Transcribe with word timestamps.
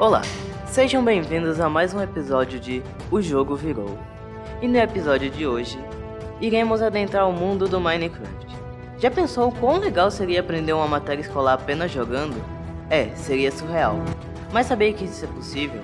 Olá, 0.00 0.22
sejam 0.64 1.04
bem-vindos 1.04 1.60
a 1.60 1.68
mais 1.68 1.92
um 1.92 2.00
episódio 2.00 2.58
de 2.58 2.82
O 3.10 3.20
Jogo 3.20 3.54
Virou. 3.54 3.98
E 4.62 4.66
no 4.66 4.78
episódio 4.78 5.28
de 5.28 5.46
hoje, 5.46 5.78
iremos 6.40 6.80
adentrar 6.80 7.28
o 7.28 7.32
mundo 7.34 7.68
do 7.68 7.78
Minecraft. 7.78 8.46
Já 8.96 9.10
pensou 9.10 9.52
quão 9.52 9.78
legal 9.78 10.10
seria 10.10 10.40
aprender 10.40 10.72
uma 10.72 10.88
matéria 10.88 11.20
escolar 11.20 11.52
apenas 11.52 11.90
jogando? 11.90 12.42
É, 12.88 13.10
seria 13.14 13.52
surreal. 13.52 13.96
Mas 14.54 14.68
sabia 14.68 14.90
que 14.94 15.04
isso 15.04 15.22
é 15.22 15.28
possível? 15.28 15.82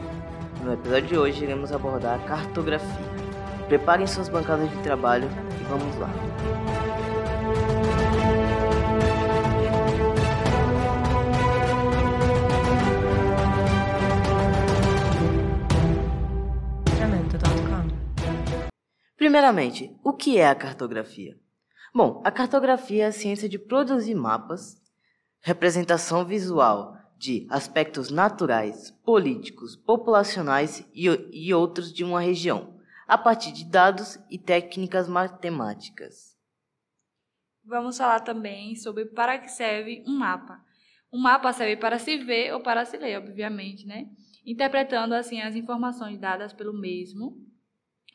No 0.64 0.72
episódio 0.72 1.08
de 1.08 1.18
hoje 1.18 1.44
iremos 1.44 1.70
abordar 1.70 2.18
cartografia. 2.20 2.88
Preparem 3.68 4.06
suas 4.06 4.30
bancadas 4.30 4.70
de 4.70 4.76
trabalho 4.78 5.28
e 5.60 5.64
vamos 5.64 5.94
lá. 5.98 6.08
Primeiramente, 19.26 19.92
o 20.04 20.12
que 20.12 20.38
é 20.38 20.46
a 20.46 20.54
cartografia? 20.54 21.36
Bom, 21.92 22.22
a 22.24 22.30
cartografia 22.30 23.02
é 23.02 23.06
a 23.08 23.12
ciência 23.12 23.48
de 23.48 23.58
produzir 23.58 24.14
mapas, 24.14 24.80
representação 25.40 26.24
visual 26.24 26.96
de 27.18 27.44
aspectos 27.50 28.08
naturais, 28.08 28.92
políticos, 29.04 29.74
populacionais 29.74 30.88
e, 30.94 31.06
e 31.32 31.52
outros 31.52 31.92
de 31.92 32.04
uma 32.04 32.20
região, 32.20 32.78
a 33.04 33.18
partir 33.18 33.50
de 33.50 33.64
dados 33.64 34.16
e 34.30 34.38
técnicas 34.38 35.08
matemáticas. 35.08 36.38
Vamos 37.64 37.98
falar 37.98 38.20
também 38.20 38.76
sobre 38.76 39.06
para 39.06 39.38
que 39.38 39.48
serve 39.48 40.04
um 40.06 40.16
mapa. 40.16 40.64
Um 41.12 41.18
mapa 41.18 41.52
serve 41.52 41.76
para 41.76 41.98
se 41.98 42.16
ver 42.18 42.54
ou 42.54 42.60
para 42.60 42.84
se 42.84 42.96
ler, 42.96 43.18
obviamente, 43.18 43.88
né? 43.88 44.08
Interpretando 44.46 45.14
assim 45.14 45.40
as 45.40 45.56
informações 45.56 46.16
dadas 46.16 46.52
pelo 46.52 46.72
mesmo 46.72 47.44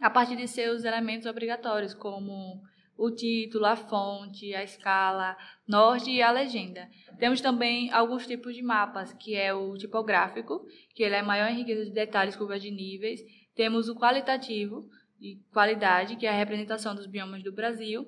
a 0.02 0.10
partir 0.10 0.36
de 0.36 0.48
seus 0.48 0.84
elementos 0.84 1.28
obrigatórios, 1.28 1.94
como 1.94 2.60
o 2.98 3.12
título, 3.12 3.66
a 3.66 3.76
fonte, 3.76 4.54
a 4.54 4.64
escala, 4.64 5.38
norte 5.68 6.12
e 6.12 6.22
a 6.22 6.32
legenda. 6.32 6.90
Temos 7.20 7.40
também 7.40 7.92
alguns 7.92 8.26
tipos 8.26 8.56
de 8.56 8.64
mapas, 8.64 9.14
que 9.14 9.36
é 9.36 9.54
o 9.54 9.78
tipográfico, 9.78 10.66
que 10.96 11.04
ele 11.04 11.16
é 11.16 11.22
maior 11.22 11.50
em 11.50 11.58
riqueza 11.58 11.86
de 11.86 11.92
detalhes, 11.92 12.36
curvas 12.36 12.62
de 12.62 12.72
níveis. 12.72 13.22
Temos 13.56 13.90
o 13.90 13.96
qualitativo, 13.96 14.90
de 15.20 15.40
qualidade, 15.54 16.16
que 16.16 16.26
é 16.26 16.30
a 16.30 16.36
representação 16.36 16.96
dos 16.96 17.06
biomas 17.06 17.44
do 17.44 17.54
Brasil. 17.54 18.06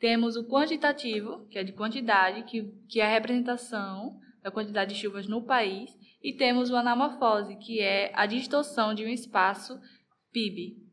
Temos 0.00 0.36
o 0.36 0.48
quantitativo, 0.48 1.46
que 1.48 1.58
é 1.58 1.64
de 1.64 1.72
quantidade, 1.72 2.42
que, 2.42 2.64
que 2.88 3.00
é 3.00 3.06
a 3.06 3.10
representação 3.10 4.18
da 4.42 4.50
quantidade 4.50 4.94
de 4.94 5.00
chuvas 5.00 5.28
no 5.28 5.42
país. 5.42 5.90
E 6.20 6.32
temos 6.32 6.70
o 6.70 6.76
anamorfose, 6.76 7.56
que 7.56 7.80
é 7.80 8.10
a 8.14 8.26
distorção 8.26 8.94
de 8.94 9.04
um 9.04 9.08
espaço 9.08 9.78
PIB, 10.32 10.85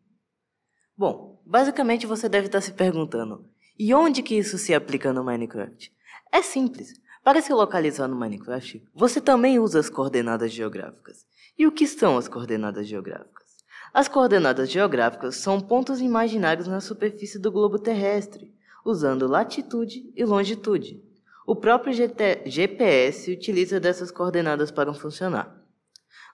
Bom, 1.03 1.37
basicamente 1.45 2.07
você 2.07 2.29
deve 2.29 2.45
estar 2.45 2.61
se 2.61 2.71
perguntando: 2.71 3.45
e 3.77 3.93
onde 3.93 4.23
que 4.23 4.35
isso 4.35 4.57
se 4.57 4.73
aplica 4.73 5.11
no 5.11 5.21
Minecraft? 5.21 5.91
É 6.31 6.41
simples. 6.41 6.93
Para 7.21 7.41
se 7.41 7.51
localizar 7.51 8.07
no 8.07 8.15
Minecraft, 8.15 8.81
você 8.95 9.19
também 9.19 9.59
usa 9.59 9.81
as 9.81 9.89
coordenadas 9.89 10.53
geográficas. 10.53 11.25
E 11.59 11.67
o 11.67 11.73
que 11.73 11.87
são 11.87 12.17
as 12.17 12.29
coordenadas 12.29 12.87
geográficas? 12.87 13.65
As 13.93 14.07
coordenadas 14.07 14.71
geográficas 14.71 15.35
são 15.35 15.59
pontos 15.59 15.99
imaginários 15.99 16.69
na 16.69 16.79
superfície 16.79 17.37
do 17.37 17.51
globo 17.51 17.77
terrestre, 17.77 18.55
usando 18.85 19.27
latitude 19.27 20.09
e 20.15 20.23
longitude. 20.23 21.03
O 21.45 21.53
próprio 21.53 21.91
GT 21.91 22.43
GPS 22.45 23.29
utiliza 23.29 23.77
dessas 23.77 24.09
coordenadas 24.09 24.71
para 24.71 24.93
funcionar. 24.93 25.53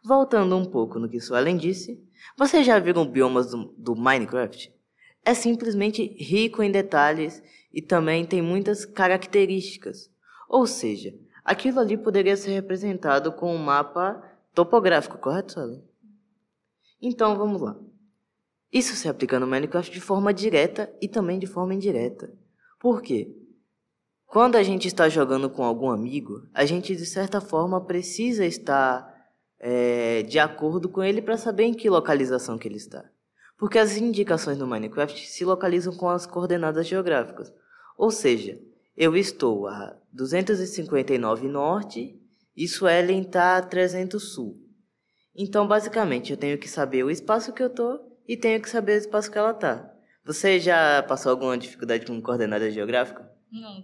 Voltando 0.03 0.55
um 0.55 0.65
pouco 0.65 0.99
no 0.99 1.09
que 1.09 1.19
Suelen 1.19 1.57
disse, 1.57 2.07
vocês 2.37 2.65
já 2.65 2.79
viram 2.79 3.05
biomas 3.05 3.51
do, 3.51 3.73
do 3.77 3.95
Minecraft? 3.95 4.73
É 5.23 5.33
simplesmente 5.33 6.05
rico 6.17 6.63
em 6.63 6.71
detalhes 6.71 7.43
e 7.73 7.81
também 7.81 8.25
tem 8.25 8.41
muitas 8.41 8.85
características. 8.85 10.11
Ou 10.47 10.65
seja, 10.65 11.13
aquilo 11.43 11.79
ali 11.79 11.97
poderia 11.97 12.35
ser 12.35 12.51
representado 12.51 13.31
com 13.31 13.53
um 13.53 13.57
mapa 13.57 14.23
topográfico, 14.53 15.17
correto, 15.17 15.53
Suelen? 15.53 15.83
Então 17.01 17.37
vamos 17.37 17.61
lá. 17.61 17.77
Isso 18.71 18.95
se 18.95 19.07
aplica 19.07 19.39
no 19.39 19.47
Minecraft 19.47 19.91
de 19.91 20.01
forma 20.01 20.33
direta 20.33 20.93
e 21.01 21.07
também 21.07 21.39
de 21.39 21.47
forma 21.47 21.73
indireta. 21.73 22.31
Por 22.79 23.01
quê? 23.01 23.35
Quando 24.25 24.57
a 24.57 24.63
gente 24.63 24.87
está 24.87 25.09
jogando 25.09 25.49
com 25.49 25.63
algum 25.63 25.89
amigo, 25.89 26.47
a 26.53 26.63
gente 26.65 26.95
de 26.95 27.05
certa 27.05 27.41
forma 27.41 27.83
precisa 27.83 28.45
estar 28.45 29.08
é, 29.59 30.23
de 30.23 30.39
acordo 30.39 30.87
com 30.87 31.03
ele 31.03 31.21
para 31.21 31.37
saber 31.37 31.63
em 31.63 31.73
que 31.73 31.89
localização 31.89 32.57
que 32.57 32.67
ele 32.67 32.77
está. 32.77 33.03
Porque 33.57 33.77
as 33.77 33.97
indicações 33.97 34.57
no 34.57 34.65
Minecraft 34.65 35.27
se 35.27 35.43
localizam 35.43 35.93
com 35.95 36.07
as 36.07 36.25
coordenadas 36.25 36.87
geográficas. 36.87 37.53
Ou 37.97 38.09
seja, 38.09 38.57
eu 38.95 39.17
estou 39.17 39.67
a 39.67 39.97
259 40.13 41.47
norte 41.47 42.17
e 42.55 42.67
Suelen 42.67 43.21
está 43.21 43.57
a 43.57 43.61
300 43.61 44.21
sul. 44.33 44.57
Então, 45.35 45.67
basicamente, 45.67 46.31
eu 46.31 46.37
tenho 46.37 46.57
que 46.57 46.69
saber 46.69 47.03
o 47.03 47.11
espaço 47.11 47.53
que 47.53 47.61
eu 47.61 47.67
estou 47.67 48.17
e 48.27 48.37
tenho 48.37 48.61
que 48.61 48.69
saber 48.69 48.93
o 48.93 48.97
espaço 48.97 49.31
que 49.31 49.37
ela 49.37 49.51
está. 49.51 49.93
Você 50.25 50.59
já 50.59 51.01
passou 51.03 51.31
alguma 51.31 51.57
dificuldade 51.57 52.05
com 52.05 52.21
coordenada 52.21 52.69
geográfica? 52.69 53.29
Não, 53.51 53.83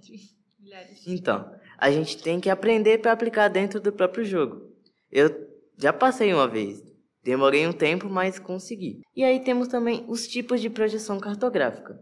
milhares. 0.59 1.08
Então, 1.08 1.52
a 1.78 1.91
gente 1.91 2.22
tem 2.22 2.40
que 2.40 2.50
aprender 2.50 3.00
para 3.00 3.12
aplicar 3.12 3.47
dentro 3.47 3.80
do 3.80 3.91
próprio 3.91 4.24
jogo. 4.24 4.69
Eu 5.12 5.44
já 5.78 5.91
passei 5.91 6.34
uma 6.34 6.47
vez. 6.47 6.84
Demorei 7.24 7.66
um 7.66 7.74
tempo, 7.74 8.08
mas 8.08 8.38
consegui. 8.38 9.02
E 9.16 9.24
aí 9.24 9.40
temos 9.40 9.68
também 9.68 10.06
os 10.08 10.28
tipos 10.28 10.62
de 10.62 10.69
projeção 10.69 11.19
cartográfica. 11.19 12.00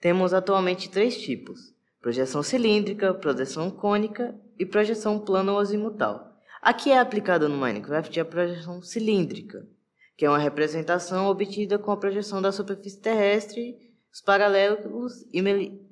Temos 0.00 0.32
atualmente 0.32 0.90
três 0.90 1.20
tipos: 1.20 1.74
projeção 2.00 2.42
cilíndrica, 2.42 3.12
projeção 3.12 3.70
cônica 3.70 4.34
e 4.58 4.64
projeção 4.64 5.18
plano 5.18 5.52
ou 5.52 5.58
azimutal. 5.58 6.34
Aqui 6.62 6.90
é 6.90 6.98
aplicada 6.98 7.48
no 7.48 7.58
Minecraft 7.58 8.18
a 8.18 8.24
projeção 8.24 8.80
cilíndrica, 8.80 9.68
que 10.16 10.24
é 10.24 10.30
uma 10.30 10.38
representação 10.38 11.26
obtida 11.26 11.78
com 11.78 11.90
a 11.90 11.96
projeção 11.96 12.40
da 12.40 12.50
superfície 12.50 13.00
terrestre, 13.00 13.76
os 14.10 14.22
paralelos 14.22 15.26
e 15.30 15.42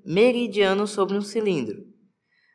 meridianos 0.04 0.90
sobre 0.90 1.16
um 1.16 1.20
cilindro. 1.20 1.84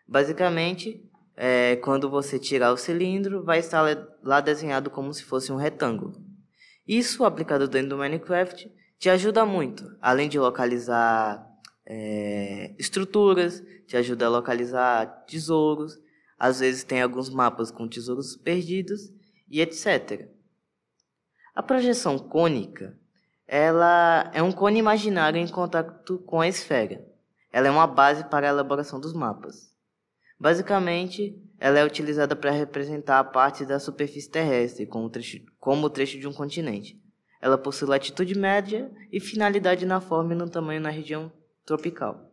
Basicamente, 0.07 1.06
é, 1.39 1.75
quando 1.75 2.09
você 2.09 2.39
tirar 2.39 2.73
o 2.73 2.77
cilindro, 2.77 3.43
vai 3.43 3.59
estar 3.59 3.85
lá 4.23 4.41
desenhado 4.41 4.89
como 4.89 5.13
se 5.13 5.23
fosse 5.23 5.51
um 5.51 5.55
retângulo. 5.55 6.19
Isso, 6.87 7.23
aplicado 7.23 7.67
dentro 7.67 7.89
do 7.89 7.97
Minecraft, 7.97 8.71
te 8.97 9.07
ajuda 9.07 9.45
muito, 9.45 9.95
além 10.01 10.27
de 10.27 10.39
localizar 10.39 11.47
é, 11.85 12.73
estruturas, 12.79 13.63
te 13.85 13.95
ajuda 13.95 14.25
a 14.25 14.29
localizar 14.29 15.05
tesouros, 15.27 15.99
às 16.39 16.59
vezes 16.59 16.83
tem 16.83 17.03
alguns 17.03 17.29
mapas 17.29 17.69
com 17.69 17.87
tesouros 17.87 18.35
perdidos 18.35 19.11
e 19.47 19.61
etc. 19.61 20.27
A 21.53 21.61
projeção 21.61 22.17
cônica, 22.17 22.97
ela 23.47 24.31
é 24.33 24.41
um 24.41 24.51
cone 24.51 24.79
imaginário 24.79 25.39
em 25.39 25.47
contato 25.47 26.17
com 26.19 26.41
a 26.41 26.47
esfera. 26.47 27.05
Ela 27.51 27.67
é 27.67 27.71
uma 27.71 27.87
base 27.87 28.23
para 28.25 28.47
a 28.47 28.49
elaboração 28.49 28.99
dos 28.99 29.13
mapas. 29.13 29.76
Basicamente, 30.39 31.35
ela 31.59 31.79
é 31.79 31.85
utilizada 31.85 32.35
para 32.35 32.51
representar 32.51 33.19
a 33.19 33.23
parte 33.23 33.65
da 33.65 33.79
superfície 33.79 34.29
terrestre, 34.29 34.85
como, 34.85 35.09
trecho, 35.09 35.39
como 35.59 35.87
o 35.87 35.89
trecho 35.89 36.19
de 36.19 36.27
um 36.27 36.33
continente. 36.33 37.01
Ela 37.41 37.57
possui 37.57 37.87
latitude 37.87 38.37
média 38.37 38.91
e 39.11 39.19
finalidade 39.19 39.85
na 39.85 39.99
forma 39.99 40.33
e 40.33 40.37
no 40.37 40.49
tamanho 40.49 40.81
na 40.81 40.89
região 40.89 41.31
tropical. 41.65 42.31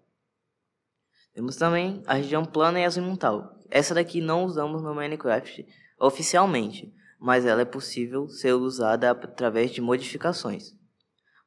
Temos 1.33 1.57
também 1.57 2.03
a 2.07 2.15
região 2.15 2.45
plana 2.45 2.79
e 2.79 2.85
azimutal. 2.85 3.59
Essa 3.71 3.95
daqui 3.95 4.21
não 4.21 4.45
usamos 4.45 4.83
no 4.83 4.95
Minecraft 4.95 5.67
oficialmente, 5.99 6.95
mas 7.19 7.47
ela 7.47 7.63
é 7.63 7.67
possível 7.67 8.29
ser 8.29 8.53
usada 8.53 9.11
através 9.11 9.71
de 9.71 9.81
modificações. 9.81 10.75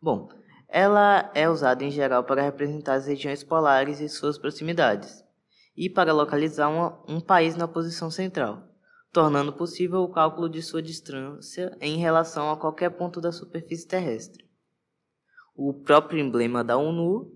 Bom, 0.01 0.27
ela 0.67 1.31
é 1.33 1.47
usada 1.47 1.83
em 1.83 1.91
geral 1.91 2.23
para 2.23 2.41
representar 2.41 2.95
as 2.95 3.05
regiões 3.05 3.43
polares 3.43 3.99
e 4.01 4.09
suas 4.09 4.37
proximidades 4.37 5.26
e 5.77 5.88
para 5.88 6.12
localizar 6.12 6.69
uma, 6.69 7.00
um 7.07 7.21
país 7.21 7.56
na 7.56 7.68
posição 7.68 8.09
central, 8.09 8.68
tornando 9.13 9.53
possível 9.53 10.00
o 10.00 10.12
cálculo 10.12 10.50
de 10.50 10.62
sua 10.63 10.81
distância 10.81 11.77
em 11.79 11.97
relação 11.97 12.50
a 12.50 12.57
qualquer 12.57 12.89
ponto 12.89 13.21
da 13.21 13.31
superfície 13.31 13.88
terrestre. 13.88 14.44
O 15.56 15.74
próprio 15.74 16.19
emblema 16.19 16.63
da 16.63 16.77
ONU 16.77 17.31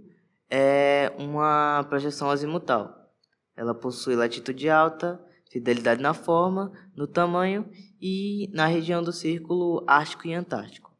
é 0.50 1.14
uma 1.20 1.86
projeção 1.88 2.32
azimutal. 2.32 3.14
Ela 3.56 3.76
possui 3.76 4.16
latitude 4.16 4.70
alta, 4.70 5.24
fidelidade 5.52 6.02
na 6.02 6.14
forma, 6.14 6.72
no 6.96 7.06
tamanho 7.06 7.70
e 8.02 8.50
na 8.54 8.66
região 8.66 9.04
do 9.04 9.14
círculo 9.14 9.84
ártico 9.88 10.28
e 10.28 10.34
antártico. 10.34 10.92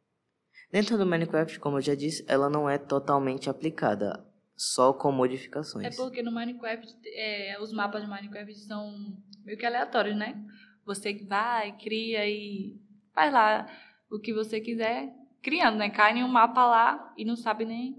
Dentro 0.70 0.96
do 0.96 1.04
Minecraft, 1.04 1.58
como 1.58 1.78
eu 1.78 1.82
já 1.82 1.94
disse, 1.94 2.24
ela 2.28 2.48
não 2.48 2.68
é 2.68 2.78
totalmente 2.78 3.50
aplicada 3.50 4.24
só 4.56 4.92
com 4.92 5.10
modificações. 5.12 5.86
É 5.86 5.90
porque 5.96 6.22
no 6.22 6.32
Minecraft, 6.32 6.96
é, 7.06 7.58
os 7.60 7.72
mapas 7.72 8.02
de 8.02 8.08
Minecraft 8.08 8.54
são 8.58 9.16
meio 9.44 9.58
que 9.58 9.66
aleatórios, 9.66 10.16
né? 10.16 10.42
Você 10.84 11.14
vai, 11.24 11.76
cria 11.76 12.28
e 12.28 12.80
faz 13.12 13.32
lá 13.32 13.66
o 14.10 14.18
que 14.18 14.32
você 14.32 14.60
quiser, 14.60 15.12
criando, 15.40 15.78
né? 15.78 15.90
Cai 15.90 16.16
em 16.16 16.24
um 16.24 16.28
mapa 16.28 16.66
lá 16.66 17.12
e 17.16 17.24
não 17.24 17.36
sabe 17.36 17.64
nem 17.64 17.96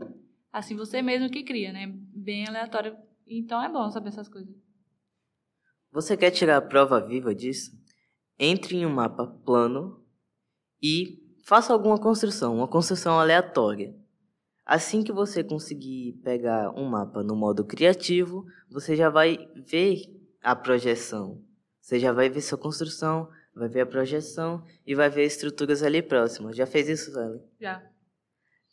assim 0.51 0.75
você 0.75 1.01
mesmo 1.01 1.29
que 1.29 1.43
cria, 1.43 1.71
né? 1.71 1.87
Bem 1.87 2.47
aleatório. 2.47 2.95
Então 3.25 3.61
é 3.61 3.69
bom 3.69 3.89
saber 3.89 4.09
essas 4.09 4.29
coisas. 4.29 4.53
Você 5.91 6.17
quer 6.17 6.31
tirar 6.31 6.57
a 6.57 6.61
prova 6.61 6.99
viva 6.99 7.35
disso? 7.35 7.71
Entre 8.39 8.77
em 8.77 8.85
um 8.85 8.93
mapa 8.93 9.27
plano 9.45 10.03
e 10.81 11.23
faça 11.45 11.71
alguma 11.71 11.99
construção, 11.99 12.57
uma 12.57 12.67
construção 12.67 13.19
aleatória. 13.19 13.95
Assim 14.65 15.03
que 15.03 15.11
você 15.11 15.43
conseguir 15.43 16.13
pegar 16.23 16.71
um 16.71 16.85
mapa 16.85 17.21
no 17.21 17.35
modo 17.35 17.65
criativo, 17.65 18.45
você 18.69 18.95
já 18.95 19.09
vai 19.09 19.49
ver 19.55 20.03
a 20.41 20.55
projeção. 20.55 21.41
Você 21.81 21.99
já 21.99 22.13
vai 22.13 22.29
ver 22.29 22.41
sua 22.41 22.57
construção, 22.57 23.29
vai 23.53 23.67
ver 23.67 23.81
a 23.81 23.85
projeção 23.85 24.63
e 24.85 24.95
vai 24.95 25.09
ver 25.09 25.25
estruturas 25.25 25.83
ali 25.83 26.01
próximas. 26.01 26.55
Já 26.55 26.65
fez 26.65 26.87
isso, 26.87 27.11
Zé? 27.11 27.39
Já. 27.59 27.83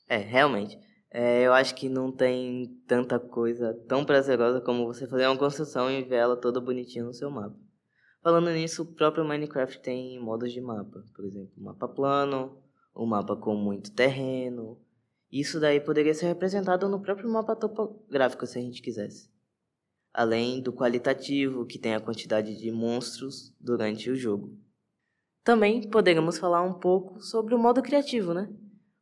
É, 0.08 0.16
realmente. 0.16 0.78
É, 1.10 1.42
eu 1.42 1.52
acho 1.52 1.74
que 1.74 1.88
não 1.88 2.12
tem 2.12 2.68
tanta 2.86 3.18
coisa 3.18 3.74
tão 3.88 4.04
prazerosa 4.04 4.60
como 4.60 4.86
você 4.86 5.08
fazer 5.08 5.26
uma 5.26 5.36
construção 5.36 5.90
e 5.90 6.04
ver 6.04 6.16
ela 6.16 6.36
toda 6.36 6.60
bonitinha 6.60 7.04
no 7.04 7.12
seu 7.12 7.28
mapa. 7.30 7.56
Falando 8.22 8.50
nisso, 8.50 8.82
o 8.82 8.94
próprio 8.94 9.24
Minecraft 9.24 9.80
tem 9.80 10.20
modos 10.20 10.52
de 10.52 10.60
mapa. 10.60 11.02
Por 11.16 11.24
exemplo, 11.24 11.52
mapa 11.56 11.88
plano, 11.88 12.62
um 12.94 13.06
mapa 13.06 13.34
com 13.34 13.56
muito 13.56 13.92
terreno, 13.92 14.78
isso 15.30 15.60
daí 15.60 15.78
poderia 15.78 16.12
ser 16.12 16.26
representado 16.26 16.88
no 16.88 17.00
próprio 17.00 17.30
mapa 17.30 17.54
topográfico 17.54 18.46
se 18.46 18.58
a 18.58 18.62
gente 18.62 18.82
quisesse. 18.82 19.30
Além 20.12 20.60
do 20.60 20.72
qualitativo, 20.72 21.64
que 21.64 21.78
tem 21.78 21.94
a 21.94 22.00
quantidade 22.00 22.56
de 22.56 22.72
monstros 22.72 23.54
durante 23.60 24.10
o 24.10 24.16
jogo. 24.16 24.58
Também 25.44 25.88
poderíamos 25.88 26.36
falar 26.36 26.62
um 26.62 26.74
pouco 26.74 27.20
sobre 27.20 27.54
o 27.54 27.58
modo 27.58 27.80
criativo, 27.80 28.34
né? 28.34 28.52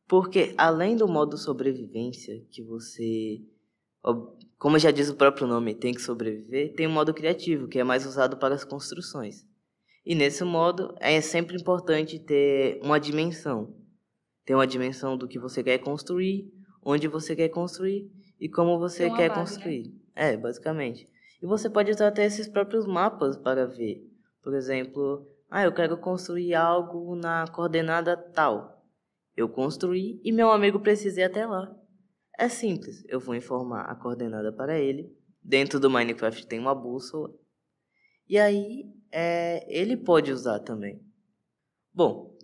Porque 0.07 0.53
além 0.57 0.95
do 0.95 1.07
modo 1.07 1.37
sobrevivência, 1.37 2.45
que 2.51 2.63
você, 2.63 3.41
como 4.57 4.77
já 4.77 4.91
diz 4.91 5.09
o 5.09 5.15
próprio 5.15 5.47
nome, 5.47 5.73
tem 5.73 5.93
que 5.93 6.01
sobreviver, 6.01 6.73
tem 6.75 6.85
o 6.87 6.91
modo 6.91 7.13
criativo, 7.13 7.67
que 7.67 7.79
é 7.79 7.83
mais 7.83 8.05
usado 8.05 8.37
para 8.37 8.55
as 8.55 8.63
construções. 8.63 9.47
E 10.05 10.15
nesse 10.15 10.43
modo 10.43 10.95
é 10.99 11.19
sempre 11.21 11.57
importante 11.57 12.19
ter 12.19 12.79
uma 12.83 12.99
dimensão, 12.99 13.75
tem 14.49 14.55
uma 14.55 14.65
dimensão 14.65 15.15
do 15.15 15.27
que 15.27 15.37
você 15.37 15.63
quer 15.63 15.77
construir, 15.77 16.51
onde 16.83 17.07
você 17.07 17.35
quer 17.35 17.49
construir 17.49 18.11
e 18.41 18.49
como 18.49 18.79
você 18.79 19.07
quer 19.11 19.29
base, 19.29 19.29
né? 19.29 19.35
construir. 19.35 19.83
Né? 19.83 19.93
É, 20.15 20.35
basicamente. 20.37 21.07
E 21.39 21.45
você 21.45 21.69
pode 21.69 21.91
usar 21.91 22.07
até 22.07 22.25
esses 22.25 22.47
próprios 22.47 22.87
mapas 22.87 23.37
para 23.37 23.67
ver. 23.67 24.03
Por 24.41 24.55
exemplo, 24.55 25.27
ah, 25.51 25.63
eu 25.63 25.71
quero 25.71 25.95
construir 25.99 26.55
algo 26.55 27.15
na 27.15 27.45
coordenada 27.49 28.17
tal. 28.17 28.83
Eu 29.37 29.47
construí 29.47 30.19
e 30.23 30.31
meu 30.31 30.49
amigo 30.49 30.79
precisa 30.79 31.21
ir 31.21 31.25
até 31.25 31.45
lá. 31.45 31.71
É 32.35 32.49
simples, 32.49 33.05
eu 33.07 33.19
vou 33.19 33.35
informar 33.35 33.81
a 33.81 33.93
coordenada 33.93 34.51
para 34.51 34.79
ele. 34.79 35.15
Dentro 35.43 35.79
do 35.79 35.91
Minecraft 35.91 36.47
tem 36.47 36.57
uma 36.57 36.73
bússola. 36.73 37.29
E 38.27 38.39
aí, 38.39 38.91
é, 39.11 39.63
ele 39.69 39.95
pode 39.95 40.31
usar 40.31 40.57
também. 40.57 40.99
Bom, 41.93 42.38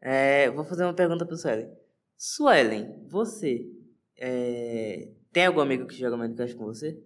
é, 0.00 0.50
vou 0.50 0.64
fazer 0.64 0.84
uma 0.84 0.94
pergunta 0.94 1.26
para 1.26 1.36
Suelen. 1.36 1.70
Suelen, 2.16 3.06
você 3.08 3.70
é, 4.16 5.10
tem 5.32 5.46
algum 5.46 5.60
amigo 5.60 5.86
que 5.86 5.96
joga 5.96 6.16
Minecraft 6.16 6.56
com 6.56 6.64
você? 6.64 7.02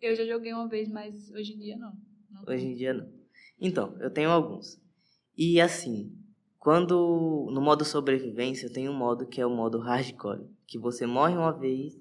Eu 0.00 0.14
já 0.14 0.24
joguei 0.24 0.52
uma 0.52 0.68
vez, 0.68 0.88
mas 0.88 1.30
hoje 1.30 1.54
em 1.54 1.58
dia 1.58 1.76
não. 1.76 1.92
não 2.30 2.44
hoje 2.46 2.66
em 2.66 2.74
dia 2.74 2.94
não. 2.94 3.08
Então, 3.60 3.96
eu 4.00 4.10
tenho 4.10 4.30
alguns. 4.30 4.80
E 5.36 5.60
assim, 5.60 6.12
quando 6.58 7.48
no 7.52 7.60
modo 7.60 7.84
sobrevivência, 7.84 8.66
eu 8.66 8.72
tenho 8.72 8.92
um 8.92 8.96
modo 8.96 9.26
que 9.26 9.40
é 9.40 9.46
o 9.46 9.50
modo 9.50 9.78
hardcore, 9.78 10.46
que 10.66 10.78
você 10.78 11.06
morre 11.06 11.36
uma 11.36 11.52
vez 11.52 11.98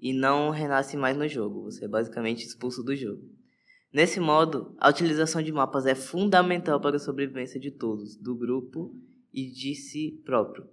e 0.00 0.12
não 0.12 0.50
renasce 0.50 0.96
mais 0.96 1.16
no 1.16 1.28
jogo. 1.28 1.62
Você 1.64 1.84
é 1.84 1.88
basicamente 1.88 2.44
expulso 2.44 2.82
do 2.82 2.94
jogo. 2.96 3.22
Nesse 3.92 4.18
modo, 4.18 4.74
a 4.78 4.88
utilização 4.88 5.40
de 5.40 5.52
mapas 5.52 5.86
é 5.86 5.94
fundamental 5.94 6.80
para 6.80 6.96
a 6.96 7.00
sobrevivência 7.00 7.60
de 7.60 7.70
todos, 7.70 8.16
do 8.16 8.34
grupo 8.34 8.92
e 9.34 9.50
de 9.50 9.74
si 9.74 10.22
próprio. 10.24 10.68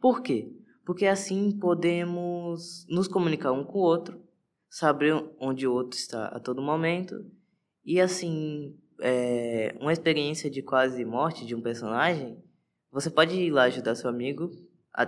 Por 0.00 0.22
quê? 0.22 0.50
Porque 0.86 1.06
assim 1.06 1.58
podemos 1.58 2.86
nos 2.88 3.08
comunicar 3.08 3.52
um 3.52 3.64
com 3.64 3.78
o 3.78 3.82
outro, 3.82 4.22
saber 4.68 5.14
onde 5.38 5.66
o 5.66 5.72
outro 5.72 5.98
está 5.98 6.26
a 6.28 6.38
todo 6.38 6.62
momento 6.62 7.14
e 7.84 8.00
assim 8.00 8.78
é, 9.00 9.76
uma 9.80 9.92
experiência 9.92 10.50
de 10.50 10.62
quase 10.62 11.04
morte 11.04 11.44
de 11.44 11.54
um 11.54 11.60
personagem, 11.60 12.42
você 12.90 13.10
pode 13.10 13.34
ir 13.34 13.50
lá 13.50 13.64
ajudar 13.64 13.94
seu 13.94 14.08
amigo, 14.08 14.50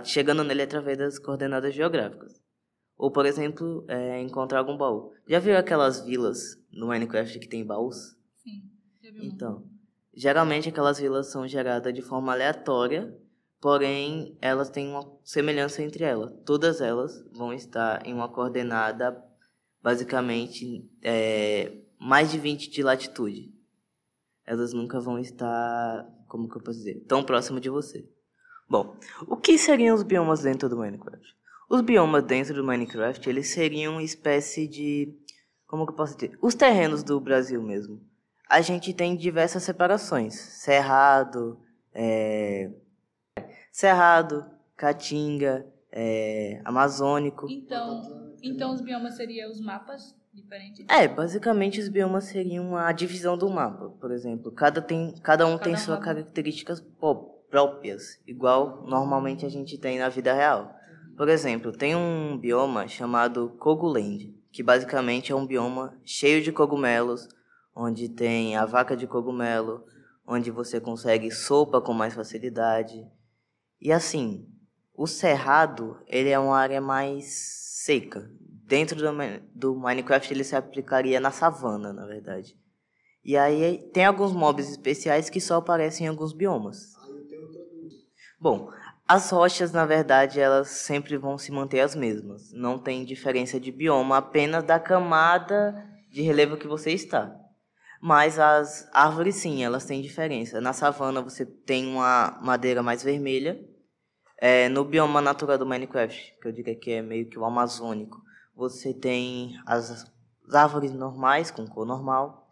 chegando 0.03 0.43
nele 0.43 0.63
através 0.63 0.97
das 0.97 1.19
coordenadas 1.19 1.73
geográficas. 1.73 2.41
Ou, 2.97 3.11
por 3.11 3.25
exemplo, 3.25 3.85
é, 3.87 4.19
encontrar 4.21 4.59
algum 4.59 4.75
baú. 4.75 5.13
Já 5.27 5.39
viu 5.39 5.55
aquelas 5.55 6.03
vilas 6.03 6.59
no 6.71 6.87
Minecraft 6.87 7.39
que 7.39 7.47
tem 7.47 7.63
baús? 7.63 8.17
Sim, 8.35 8.63
já 9.01 9.11
viu. 9.11 9.23
Então, 9.23 9.69
Geralmente 10.17 10.69
aquelas 10.69 10.99
vilas 10.99 11.27
são 11.27 11.47
geradas 11.47 11.93
de 11.93 12.01
forma 12.01 12.31
aleatória, 12.31 13.15
porém 13.61 14.35
elas 14.41 14.67
têm 14.67 14.89
uma 14.89 15.07
semelhança 15.23 15.83
entre 15.83 16.03
elas. 16.03 16.33
Todas 16.43 16.81
elas 16.81 17.23
vão 17.31 17.53
estar 17.53 18.03
em 18.03 18.15
uma 18.15 18.27
coordenada 18.27 19.23
basicamente 19.79 20.89
é, 21.03 21.71
mais 21.99 22.31
de 22.31 22.39
20 22.39 22.67
de 22.67 22.81
latitude. 22.81 23.53
Elas 24.43 24.73
nunca 24.73 24.99
vão 24.99 25.19
estar, 25.19 26.03
como 26.27 26.49
que 26.49 26.57
eu 26.57 26.63
posso 26.63 26.79
dizer, 26.79 27.05
tão 27.07 27.23
próximo 27.23 27.59
de 27.59 27.69
você. 27.69 28.03
Bom, 28.67 28.97
o 29.27 29.37
que 29.37 29.55
seriam 29.55 29.95
os 29.95 30.01
biomas 30.01 30.41
dentro 30.41 30.67
do 30.67 30.77
Minecraft? 30.77 31.37
Os 31.69 31.81
biomas 31.81 32.23
dentro 32.23 32.55
do 32.55 32.63
Minecraft, 32.63 33.29
eles 33.29 33.49
seriam 33.49 33.93
uma 33.93 34.03
espécie 34.03 34.67
de, 34.67 35.15
como 35.67 35.85
que 35.85 35.91
eu 35.91 35.95
posso 35.95 36.15
dizer, 36.15 36.35
os 36.41 36.55
terrenos 36.55 37.03
do 37.03 37.19
Brasil 37.19 37.61
mesmo 37.61 38.01
a 38.49 38.61
gente 38.61 38.93
tem 38.93 39.15
diversas 39.15 39.63
separações. 39.63 40.35
Cerrado, 40.35 41.59
é... 41.93 42.71
Cerrado, 43.71 44.45
Caatinga, 44.75 45.65
é... 45.91 46.61
Amazônico. 46.63 47.47
Então, 47.49 48.35
então 48.41 48.73
os 48.73 48.81
biomas 48.81 49.15
seriam 49.15 49.49
os 49.51 49.59
mapas 49.59 50.15
diferentes? 50.33 50.85
É, 50.89 51.07
basicamente 51.07 51.79
os 51.79 51.89
biomas 51.89 52.25
seriam 52.25 52.75
a 52.75 52.91
divisão 52.91 53.37
do 53.37 53.49
mapa, 53.49 53.89
por 53.99 54.11
exemplo. 54.11 54.51
Cada, 54.51 54.81
tem, 54.81 55.13
cada 55.21 55.45
um 55.45 55.57
cada 55.57 55.63
tem 55.63 55.75
suas 55.75 55.99
características 55.99 56.83
próprias, 57.49 58.19
igual 58.25 58.83
normalmente 58.85 59.45
a 59.45 59.49
gente 59.49 59.77
tem 59.77 59.99
na 59.99 60.09
vida 60.09 60.33
real. 60.33 60.75
Por 61.15 61.29
exemplo, 61.29 61.71
tem 61.71 61.95
um 61.95 62.37
bioma 62.37 62.87
chamado 62.87 63.49
Koguland, 63.57 64.35
que 64.51 64.61
basicamente 64.61 65.31
é 65.31 65.35
um 65.35 65.47
bioma 65.47 65.99
cheio 66.05 66.43
de 66.43 66.51
cogumelos, 66.51 67.27
onde 67.77 68.09
tem 68.09 68.57
a 68.57 68.65
vaca 68.65 68.97
de 68.97 69.05
cogumelo, 69.05 69.85
onde 70.25 70.49
você 70.49 70.81
consegue 70.81 71.29
sopa 71.29 71.79
com 71.79 71.93
mais 71.93 72.15
facilidade. 72.15 73.07
E 73.79 73.91
assim, 73.91 74.49
o 74.95 75.05
cerrado, 75.05 76.01
ele 76.07 76.29
é 76.29 76.39
uma 76.39 76.57
área 76.57 76.81
mais 76.81 77.25
seca. 77.85 78.31
Dentro 78.65 78.97
do, 78.97 79.05
do 79.53 79.75
Minecraft 79.75 80.33
ele 80.33 80.43
se 80.43 80.55
aplicaria 80.55 81.19
na 81.19 81.29
savana, 81.29 81.93
na 81.93 82.07
verdade. 82.07 82.57
E 83.23 83.37
aí 83.37 83.77
tem 83.93 84.05
alguns 84.05 84.33
mobs 84.33 84.69
especiais 84.69 85.29
que 85.29 85.39
só 85.39 85.57
aparecem 85.57 86.07
em 86.07 86.09
alguns 86.09 86.33
biomas. 86.33 86.95
Bom, 88.39 88.71
as 89.07 89.29
rochas, 89.29 89.71
na 89.71 89.85
verdade, 89.85 90.39
elas 90.39 90.69
sempre 90.69 91.15
vão 91.15 91.37
se 91.37 91.51
manter 91.51 91.81
as 91.81 91.95
mesmas. 91.95 92.51
Não 92.51 92.79
tem 92.79 93.05
diferença 93.05 93.59
de 93.59 93.71
bioma, 93.71 94.17
apenas 94.17 94.63
da 94.63 94.79
camada 94.79 95.75
de 96.09 96.21
relevo 96.23 96.57
que 96.57 96.67
você 96.67 96.91
está. 96.91 97.46
Mas 98.01 98.37
as 98.37 98.87
árvores, 98.93 99.35
sim, 99.35 99.63
elas 99.63 99.85
têm 99.85 100.01
diferença. 100.01 100.61
Na 100.61 100.73
savana 100.73 101.21
você 101.21 101.45
tem 101.45 101.87
uma 101.87 102.37
madeira 102.41 102.83
mais 102.83 103.03
vermelha. 103.03 103.59
É, 104.39 104.69
no 104.69 104.85
bioma 104.85 105.19
natural 105.19 105.57
do 105.57 105.65
Minecraft, 105.65 106.35
que 106.39 106.47
eu 106.47 106.51
diria 106.51 106.75
que 106.75 106.91
é 106.91 107.01
meio 107.01 107.27
que 107.27 107.39
o 107.39 107.45
amazônico, 107.45 108.21
você 108.55 108.93
tem 108.93 109.59
as, 109.65 109.89
as 110.47 110.53
árvores 110.53 110.91
normais, 110.91 111.49
com 111.49 111.65
cor 111.65 111.87
normal. 111.87 112.47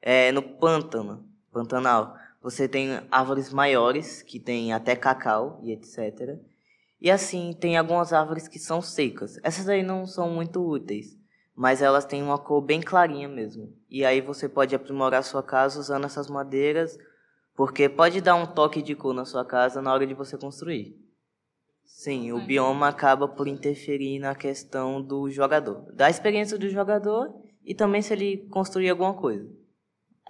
É, 0.00 0.30
no 0.30 0.42
pântano, 0.42 1.28
pantanal, 1.52 2.14
você 2.40 2.68
tem 2.68 3.00
árvores 3.10 3.52
maiores, 3.52 4.22
que 4.22 4.38
tem 4.38 4.72
até 4.72 4.94
cacau 4.94 5.58
e 5.62 5.72
etc. 5.72 6.38
E 7.00 7.10
assim, 7.10 7.52
tem 7.58 7.76
algumas 7.76 8.12
árvores 8.12 8.46
que 8.46 8.58
são 8.58 8.80
secas. 8.80 9.40
Essas 9.42 9.68
aí 9.68 9.82
não 9.82 10.06
são 10.06 10.30
muito 10.30 10.64
úteis 10.64 11.18
mas 11.54 11.80
elas 11.80 12.04
têm 12.04 12.22
uma 12.22 12.38
cor 12.38 12.60
bem 12.60 12.80
clarinha 12.80 13.28
mesmo. 13.28 13.72
E 13.88 14.04
aí 14.04 14.20
você 14.20 14.48
pode 14.48 14.74
aprimorar 14.74 15.22
sua 15.22 15.42
casa 15.42 15.78
usando 15.78 16.04
essas 16.04 16.28
madeiras, 16.28 16.98
porque 17.54 17.88
pode 17.88 18.20
dar 18.20 18.34
um 18.34 18.46
toque 18.46 18.82
de 18.82 18.94
cor 18.94 19.14
na 19.14 19.24
sua 19.24 19.44
casa 19.44 19.80
na 19.80 19.92
hora 19.92 20.06
de 20.06 20.14
você 20.14 20.36
construir. 20.36 20.96
Sim, 21.84 22.32
o 22.32 22.44
bioma 22.44 22.88
acaba 22.88 23.28
por 23.28 23.46
interferir 23.46 24.18
na 24.18 24.34
questão 24.34 25.00
do 25.00 25.30
jogador, 25.30 25.92
da 25.92 26.10
experiência 26.10 26.58
do 26.58 26.68
jogador 26.68 27.32
e 27.64 27.74
também 27.74 28.02
se 28.02 28.12
ele 28.12 28.48
construir 28.48 28.90
alguma 28.90 29.14
coisa. 29.14 29.48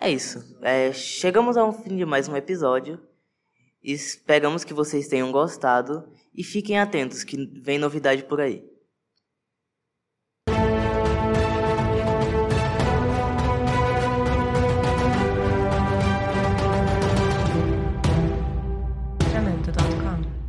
É 0.01 0.11
isso. 0.11 0.59
É, 0.61 0.93
chegamos 0.93 1.57
ao 1.57 1.73
fim 1.73 1.97
de 1.97 2.05
mais 2.05 2.29
um 2.29 2.37
episódio. 2.37 3.01
Esperamos 3.83 4.65
que 4.65 4.75
vocês 4.75 5.09
tenham 5.09 5.33
gostado 5.33 6.07
e 6.35 6.45
fiquem 6.45 6.79
atentos 6.79 7.25
que 7.25 7.37
vem 7.61 7.79
novidade 7.79 8.25
por 8.25 8.41
aí. 8.41 8.69